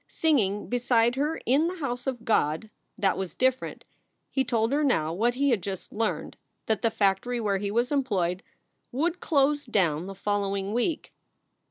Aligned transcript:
Singing 0.07 0.67
beside 0.67 1.13
her 1.13 1.39
in 1.45 1.67
the 1.67 1.77
house 1.77 2.07
of 2.07 2.25
God 2.25 2.71
that 2.97 3.19
was 3.19 3.35
different. 3.35 3.85
He 4.31 4.43
told 4.43 4.71
her 4.71 4.83
now 4.83 5.13
what 5.13 5.35
he 5.35 5.51
had 5.51 5.61
just 5.61 5.93
learned, 5.93 6.37
that 6.65 6.81
the 6.81 6.89
factory 6.89 7.39
where 7.39 7.59
he 7.59 7.69
was 7.69 7.91
em 7.91 8.03
ployed 8.03 8.39
would 8.91 9.19
close 9.19 9.67
down 9.67 10.07
the 10.07 10.15
following 10.15 10.73
week. 10.73 11.13